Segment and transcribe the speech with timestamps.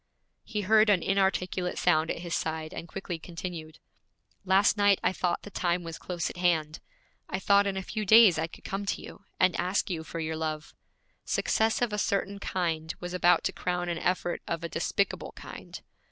[0.43, 3.77] He heard an inarticulate sound at his side, and quickly continued:
[4.43, 6.79] 'Last night I thought the time was close at hand.
[7.29, 10.19] I thought in a few days I could come to you, and ask you for
[10.19, 10.73] your love.
[11.23, 15.79] Success of a certain kind was about to crown an effort of a despicable kind.